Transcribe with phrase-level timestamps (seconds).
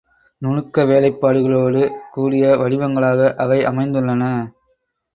[0.41, 1.83] நுணுக்க வேலைப் பாடுகளோடு
[2.11, 4.23] கூடிய வடிவங்களாக அவை அமைந்துள்ளன.